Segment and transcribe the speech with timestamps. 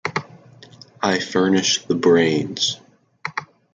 [1.03, 2.79] I furnish the brains.